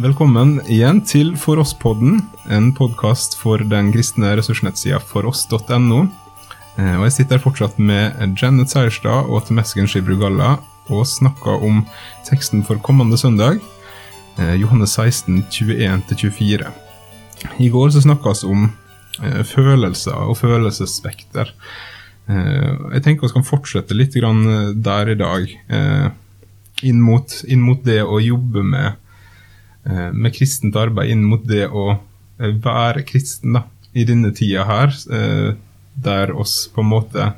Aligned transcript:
Velkommen 0.00 0.62
igjen 0.64 1.02
til 1.04 1.34
For 1.36 1.60
oss-podden, 1.60 2.22
en 2.48 2.70
podkast 2.72 3.34
for 3.36 3.60
den 3.68 3.90
kristne 3.92 4.30
ressursnettsida 4.38 4.96
foross.no. 5.04 5.98
Eh, 6.80 6.94
og 6.94 7.02
Jeg 7.04 7.12
sitter 7.18 7.42
fortsatt 7.42 7.76
med 7.76 8.16
Janet 8.40 8.72
Seierstad 8.72 9.28
og 9.28 9.44
Temesgen 9.44 9.90
Skibrugalla 9.90 10.54
og 10.88 11.04
snakker 11.04 11.60
om 11.66 11.82
teksten 12.24 12.62
for 12.64 12.80
kommende 12.80 13.18
søndag, 13.20 13.60
eh, 14.38 14.54
Johannes 14.62 14.96
16, 14.96 15.42
21-24. 15.52 16.72
I 17.60 17.68
går 17.68 17.92
så 17.92 18.00
snakka 18.06 18.32
vi 18.40 18.54
om 18.54 18.64
eh, 19.20 19.44
følelser 19.44 20.16
og 20.16 20.38
følelsesspekter. 20.40 21.52
Jeg 22.30 23.04
tenker 23.04 23.26
vi 23.26 23.34
kan 23.34 23.44
fortsette 23.44 23.92
litt 23.92 24.14
der 24.14 25.08
i 25.10 25.18
dag, 25.18 25.54
inn 26.86 27.00
mot, 27.02 27.32
inn 27.44 27.60
mot 27.60 27.80
det 27.82 28.00
å 28.06 28.20
jobbe 28.22 28.62
med 28.62 29.09
med 30.12 30.34
kristent 30.36 30.76
arbeid 30.76 31.12
inn 31.14 31.22
mot 31.26 31.44
det 31.48 31.66
å 31.68 31.92
eh, 31.94 32.52
være 32.64 33.04
kristen 33.08 33.56
da, 33.56 33.64
i 33.96 34.04
denne 34.06 34.32
tida 34.36 34.66
her, 34.68 34.94
eh, 35.12 35.54
der 36.00 36.32
oss 36.36 36.64
på 36.72 36.84
en 36.84 36.92
måte 36.92 37.32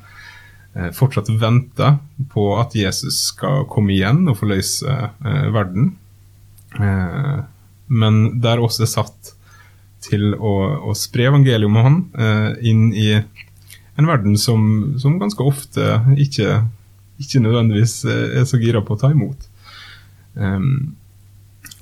fortsatt 0.97 1.29
venter 1.37 1.99
på 2.33 2.47
at 2.57 2.73
Jesus 2.73 3.19
skal 3.27 3.67
komme 3.69 3.93
igjen 3.93 4.23
og 4.31 4.39
forløse 4.39 4.95
verden. 5.53 5.91
Men 7.93 8.21
der 8.41 8.63
oss 8.65 8.81
er 8.81 8.89
satt 8.89 9.35
til 10.01 10.31
å, 10.33 10.55
å 10.89 10.95
spre 10.97 11.27
evangeliet 11.29 11.69
om 11.69 11.77
han 11.77 11.99
inn 12.65 12.87
i 12.97 13.11
en 13.21 14.09
verden 14.09 14.39
som, 14.41 14.65
som 14.97 15.19
ganske 15.21 15.45
ofte 15.45 15.99
ikke, 16.17 16.63
ikke, 17.21 17.45
nødvendigvis 17.45 17.99
er 18.09 18.49
så 18.49 18.57
gira 18.63 18.81
på 18.81 18.97
å 18.97 19.03
ta 19.03 19.13
imot. 19.13 19.45
Um, 20.33 20.95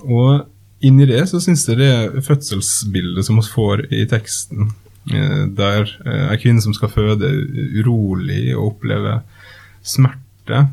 og 0.03 0.50
inni 0.81 1.07
det 1.09 1.25
så 1.29 1.41
syns 1.43 1.67
jeg 1.69 1.79
det 1.81 2.23
fødselsbildet 2.25 3.27
som 3.27 3.41
vi 3.41 3.47
får 3.53 3.85
i 3.93 4.05
teksten, 4.09 4.71
eh, 5.13 5.43
der 5.57 5.91
ei 6.05 6.21
eh, 6.33 6.39
kvinne 6.41 6.63
som 6.65 6.75
skal 6.77 6.93
føde, 6.93 7.29
urolig 7.81 8.55
og 8.57 8.75
oppleve 8.75 9.21
smerte, 9.87 10.65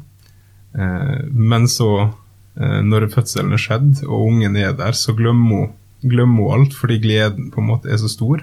eh, 0.78 1.20
men 1.32 1.68
så, 1.72 2.14
når 2.58 3.12
fødselen 3.14 3.54
er 3.54 3.62
skjedd 3.62 4.00
og 4.08 4.32
ungen 4.32 4.56
er 4.58 4.72
der, 4.74 4.96
så 4.98 5.14
glemmer 5.14 5.60
hun, 5.60 5.76
glemmer 6.02 6.48
hun 6.48 6.56
alt 6.56 6.74
fordi 6.74 6.96
gleden 7.04 7.52
på 7.54 7.62
en 7.62 7.68
måte 7.70 7.92
er 7.94 8.00
så 8.02 8.10
stor. 8.10 8.42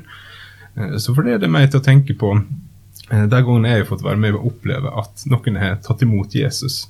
Så 1.03 1.17
for 1.17 1.27
det 1.27 1.33
er 1.35 1.41
det 1.43 1.51
meg 1.51 1.67
til 1.73 1.81
å 1.81 1.83
tenke 1.83 2.15
på 2.19 2.31
de 3.11 3.27
gangene 3.33 3.73
jeg 3.73 3.83
har 3.83 3.89
fått 3.89 4.05
være 4.07 4.21
med 4.23 4.39
og 4.39 4.53
oppleve 4.53 4.93
at 5.03 5.25
noen 5.27 5.59
har 5.59 5.81
tatt 5.83 6.07
imot 6.07 6.31
Jesus. 6.39 6.85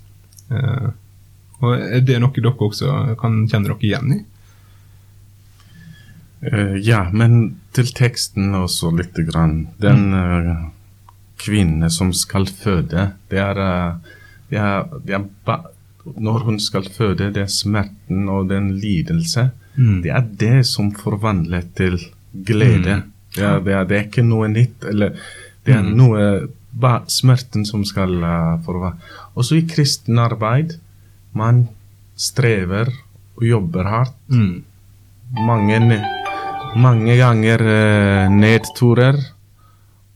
Og 0.52 1.72
Er 1.72 2.04
det 2.04 2.20
noe 2.20 2.36
dere 2.36 2.68
også 2.68 3.16
kan 3.20 3.40
kjenne 3.48 3.70
dere 3.70 3.80
igjen 3.88 4.12
i? 4.18 4.20
Uh, 6.44 6.76
ja, 6.80 7.06
men 7.12 7.56
til 7.76 7.88
teksten 7.96 8.54
også 8.58 8.90
lite 8.94 9.24
grann. 9.26 9.68
Den 9.80 10.12
uh, 10.12 10.66
kvinne 11.40 11.90
som 11.92 12.12
skal 12.16 12.46
føde, 12.50 13.10
det 13.30 13.40
er, 13.40 13.60
uh, 13.60 14.16
det 14.50 14.60
er, 14.60 14.90
det 15.06 15.16
er 15.18 15.70
Når 16.04 16.38
hun 16.44 16.58
skal 16.60 16.84
føde, 16.92 17.30
det 17.32 17.42
er 17.42 17.48
smerten 17.48 18.28
og 18.28 18.48
den 18.50 18.74
lidelse. 18.76 19.50
Mm. 19.76 20.02
Det 20.02 20.10
er 20.10 20.26
det 20.40 20.66
som 20.66 20.92
forvandler 20.92 21.62
til 21.76 21.96
glede. 22.32 22.96
Mm. 22.96 23.12
Det, 23.34 23.42
er, 23.42 23.58
det, 23.58 23.88
det, 23.88 23.96
er, 23.96 24.04
ikke 24.04 24.22
noe 24.22 24.48
nytt. 24.48 24.84
Eller 24.84 25.16
det 25.64 25.74
er 25.74 25.80
mm. 25.82 25.94
noe 25.96 26.26
ba, 26.70 26.98
smerten 27.08 27.64
som 27.64 27.86
skal 27.88 28.18
uh, 28.20 28.60
forvandle. 28.66 29.00
Også 29.34 29.56
i 29.56 29.64
kristen 29.64 30.20
arbeid. 30.20 30.76
Man 31.32 31.68
strever 32.20 32.92
og 33.36 33.48
jobber 33.48 33.88
hardt. 33.88 34.20
Mm. 34.28 34.60
Mange 35.48 35.80
mange 36.76 37.16
ganger 37.18 37.64
eh, 37.68 38.32
nedturer. 38.32 39.20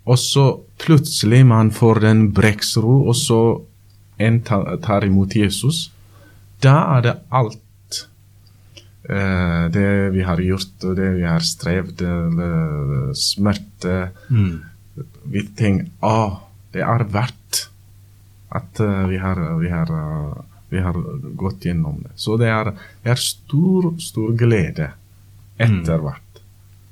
Og 0.09 0.19
så 0.19 0.47
plutselig 0.81 1.43
man 1.47 1.71
får 1.75 2.05
en 2.09 2.27
breksro, 2.32 3.03
og 3.10 3.16
så 3.19 3.41
en 4.19 4.41
tar 4.43 5.06
imot 5.06 5.37
Jesus. 5.37 5.88
Da 6.62 6.75
er 6.97 7.05
det 7.05 7.15
alt 7.31 8.00
eh, 9.09 9.65
det 9.75 9.88
vi 10.15 10.25
har 10.27 10.43
gjort, 10.43 10.77
og 10.84 10.97
det 10.99 11.12
vi 11.19 11.27
har 11.28 11.44
strevd, 11.44 12.03
eller 12.03 13.15
smerte 13.19 14.00
mm. 14.31 14.56
Vi 15.31 15.44
tenker 15.55 15.87
ah, 16.03 16.41
det 16.75 16.82
er 16.82 17.05
verdt 17.12 17.69
at 18.49 18.81
uh, 18.81 19.05
vi, 19.09 19.19
har, 19.21 19.38
vi, 19.61 19.69
har, 19.71 19.91
uh, 19.93 20.41
vi, 20.72 20.81
har, 20.82 20.97
gått 21.37 21.69
gjennom 21.69 22.00
det. 22.03 22.15
Så 22.16 22.37
det 22.41 22.49
er, 22.53 22.72
det 23.05 23.12
er 23.12 23.21
stor, 23.21 23.93
stor 24.03 24.32
glede 24.38 24.88
etter 25.61 26.00
hvert. 26.03 26.28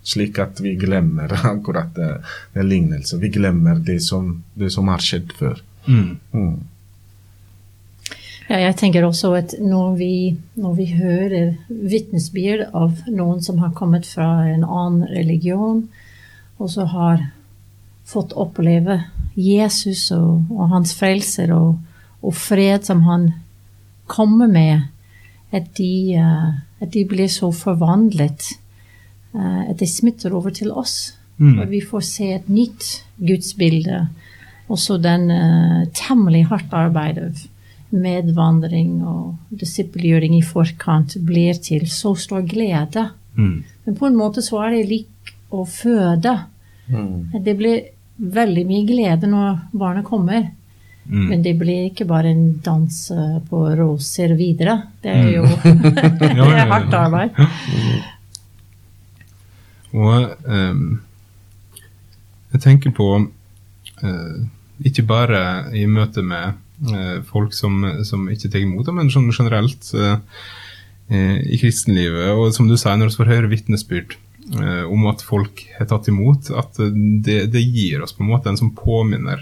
Slik 0.07 0.39
at 0.39 0.61
vi 0.63 0.77
glemmer 0.79 1.33
akkurat 1.55 1.95
det, 1.95 2.13
det 2.55 2.63
lignelsen. 2.63 3.21
Vi 3.21 3.29
glemmer 3.35 3.75
det 3.83 4.01
som, 4.01 4.45
det 4.55 4.71
som 4.71 4.89
har 4.89 5.03
skjedd 5.03 5.33
før. 5.35 5.63
Mm. 5.87 6.17
Mm. 6.33 6.57
Ja, 8.47 8.61
jeg 8.63 8.77
tenker 8.79 9.03
også 9.03 9.33
at 9.35 9.57
når 9.59 9.97
vi, 9.99 10.37
når 10.55 10.75
vi 10.79 10.87
hører 10.95 11.57
vitnesbyrd 11.67 12.69
av 12.71 13.01
noen 13.11 13.41
som 13.43 13.59
har 13.59 13.73
kommet 13.75 14.07
fra 14.07 14.47
en 14.47 14.63
annen 14.63 15.09
religion, 15.11 15.89
og 16.63 16.71
så 16.71 16.87
har 16.87 17.25
fått 18.07 18.37
oppleve 18.39 19.01
Jesus 19.35 20.13
og, 20.15 20.47
og 20.55 20.71
hans 20.71 20.95
frelser 20.97 21.51
og, 21.53 21.81
og, 22.23 22.31
fred 22.39 22.87
som 22.87 23.03
han 23.09 23.33
kommer 24.07 24.47
med, 24.47 24.87
at 25.51 25.67
de, 25.79 26.15
uh, 26.15 26.55
at 26.79 26.95
de 26.95 27.03
blir 27.11 27.29
så 27.33 27.51
forvandlet 27.51 28.55
Eh, 28.55 28.66
det 29.77 29.89
smitter 29.91 30.33
over 30.33 30.55
til 30.55 30.71
oss. 30.73 31.17
Mm. 31.37 31.59
Og 31.61 31.67
vi 31.69 31.83
får 31.85 32.05
se 32.07 32.31
et 32.33 32.47
nytt 32.49 32.87
gudsbilde. 33.21 34.07
Også 34.73 34.97
den 34.99 35.29
uh, 35.31 35.83
temmelig 35.95 36.47
hardt 36.49 36.73
arbeidet 36.75 37.45
medvandring 37.95 38.99
og 39.07 39.59
disippelgjøring 39.61 40.37
i 40.39 40.45
forkant 40.45 41.17
blir 41.27 41.59
til 41.63 41.87
så 41.91 42.15
stor 42.19 42.45
glede. 42.47 43.09
Mm. 43.37 43.65
Men 43.85 43.99
på 43.99 44.09
en 44.09 44.19
måte 44.19 44.43
så 44.45 44.65
er 44.65 44.77
det 44.77 44.89
lik 44.91 45.35
å 45.55 45.65
føde. 45.69 46.35
Mm. 46.91 47.43
Det 47.45 47.57
blir 47.59 47.85
veldig 48.17 48.65
mye 48.67 48.87
glede 48.89 49.31
når 49.31 49.61
barnet 49.77 50.07
kommer. 50.09 50.49
Mm. 51.07 51.27
Men 51.31 51.43
det 51.45 51.55
blir 51.61 51.87
ikke 51.87 52.09
bare 52.09 52.33
en 52.33 52.57
dans 52.65 52.95
eh, 53.15 53.39
på 53.47 53.61
roser 53.79 54.35
videre. 54.39 54.81
Det 55.03 55.13
er 55.13 55.29
jo 55.37 55.45
mm. 55.47 55.87
det 56.19 56.33
er 56.35 56.73
hardt 56.73 56.99
arbeid. 56.99 57.37
Og 59.97 60.45
um, 60.45 60.85
jeg 62.53 62.63
tenker 62.65 62.93
på 62.97 63.09
uh, 63.17 64.37
ikke 64.85 65.07
bare 65.09 65.41
i 65.77 65.87
møte 65.89 66.25
med 66.27 66.57
uh, 66.91 67.19
folk 67.29 67.57
som, 67.57 67.81
som, 68.05 68.29
ikke 68.33 68.51
tar 68.53 68.63
imot 68.63 68.89
det, 68.89 68.97
men 68.97 69.13
sånn 69.13 69.33
generelt 69.33 69.91
uh, 69.97 70.21
i 71.09 71.59
kristenlivet. 71.61 72.33
Og 72.35 72.51
som 72.55 72.69
du 72.69 72.77
sier, 72.77 72.97
når 72.99 73.13
vi 73.13 73.21
får 73.21 73.35
høre 73.35 73.51
vitnesbyrd 73.53 74.17
om 74.91 75.05
at 75.11 75.25
folk 75.27 75.65
har 75.75 75.89
tatt 75.91 76.07
imot, 76.11 76.53
at 76.55 76.77
det, 76.79 77.49
det, 77.51 77.63
gir 77.63 78.03
oss 78.03 78.13
på 78.15 78.23
en 78.23 78.29
måte 78.31 78.47
en 78.47 78.59
som 78.59 78.69
påminner 78.75 79.41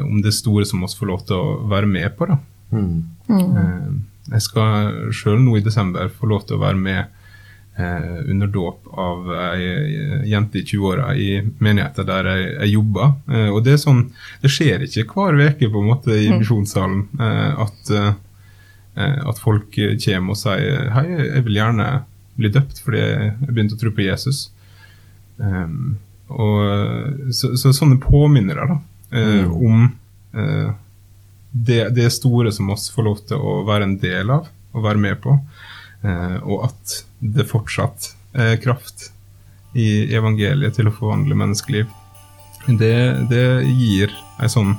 om 0.00 0.22
det 0.24 0.32
store 0.32 0.64
som 0.68 0.80
vi 0.80 0.88
får 0.96 1.08
lov 1.10 1.26
til 1.28 1.36
å 1.36 1.56
være 1.68 1.88
med 1.88 2.14
på. 2.16 2.28
da. 2.30 2.38
Mm. 2.72 2.94
Mm. 3.28 3.98
Jeg 4.30 4.44
skal 4.46 5.10
sjøl 5.16 5.40
nå 5.42 5.58
i 5.58 5.64
desember 5.64 6.08
få 6.12 6.28
lov 6.30 6.46
til 6.46 6.56
å 6.58 6.62
være 6.62 6.80
med 6.80 7.00
eh, 7.00 7.19
under 7.80 8.50
dåp 8.52 8.88
av 8.98 9.28
ei 9.32 10.26
jente 10.28 10.58
i 10.58 10.64
20-åra 10.66 11.14
i 11.16 11.28
menigheten 11.62 12.08
der 12.08 12.26
jeg, 12.28 12.48
jeg 12.58 12.72
jobber. 12.74 13.14
Eh, 13.30 13.46
og 13.48 13.62
det 13.64 13.76
er 13.76 13.80
sånn, 13.80 14.02
det 14.42 14.50
skjer 14.52 14.84
ikke 14.84 15.06
hver 15.14 15.38
uke 15.38 15.70
på 15.70 15.80
en 15.80 15.88
måte 15.88 16.12
i 16.12 16.26
mm. 16.28 16.42
misjonssalen 16.42 17.06
eh, 17.16 17.62
at, 17.64 17.92
eh, 17.96 19.16
at 19.30 19.40
folk 19.40 19.78
kommer 20.04 20.36
og 20.36 20.40
sier 20.42 20.90
hei, 20.92 21.06
jeg 21.14 21.46
vil 21.46 21.60
gjerne 21.60 21.88
bli 22.40 22.52
døpt 22.52 22.82
fordi 22.84 23.00
jeg 23.00 23.48
begynte 23.48 23.78
å 23.78 23.80
tro 23.80 23.94
på 23.96 24.04
Jesus. 24.04 24.48
Um, 25.40 25.96
og, 26.30 27.32
så, 27.34 27.54
så, 27.58 27.72
sånne 27.74 27.98
påminnere 28.02 28.68
da, 28.70 28.76
eh, 29.10 29.40
mm. 29.42 29.54
om 29.56 29.86
eh, 30.38 30.70
det, 31.50 31.82
det, 31.96 32.10
store 32.14 32.52
som 32.54 32.70
oss 32.70 32.90
får 32.94 33.06
lov 33.06 33.22
til 33.26 33.42
å 33.42 33.60
være 33.66 33.88
en 33.88 33.96
del 34.00 34.30
av 34.30 34.50
og 34.70 34.84
være 34.84 35.02
med 35.02 35.18
på. 35.24 35.34
Eh, 36.02 36.36
og 36.48 36.70
at 36.70 37.00
det 37.20 37.48
fortsatt 37.50 38.12
er 38.32 38.60
kraft 38.62 39.10
i 39.76 40.08
evangeliet 40.16 40.78
til 40.78 40.88
å 40.88 40.94
forvandle 40.94 41.36
menneskeliv. 41.38 41.90
Det, 42.66 42.94
det 43.30 43.44
gir 43.68 44.12
en 44.40 44.52
sånn, 44.52 44.72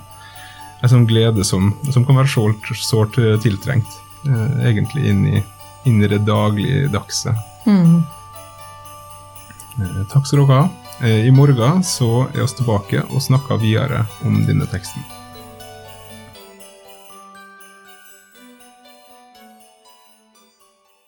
sånn 0.81 1.07
glede 1.09 1.45
som, 1.47 1.71
som, 1.91 2.05
kan 2.07 2.19
være 2.21 2.33
sårt, 2.33 2.71
sårt 2.77 3.19
tiltrengt, 3.43 3.99
eh, 4.25 4.57
egentlig, 4.71 5.05
inn 5.13 5.23
i, 5.29 5.43
inn 5.89 6.01
i 6.01 6.09
det 6.11 6.23
dagligdagse. 6.27 7.35
Mm. 7.69 8.01
Eh, 9.77 10.03
takk 10.11 10.27
skal 10.27 10.43
dere 10.43 10.61
ha. 10.61 10.69
I 11.01 11.31
morgen 11.33 11.79
så 11.81 12.27
er 12.27 12.43
vi 12.43 12.51
tilbake 12.59 13.07
og 13.09 13.23
snakker 13.25 13.57
videre 13.63 14.03
om 14.27 14.43
denne 14.45 14.67
teksten. 14.69 15.01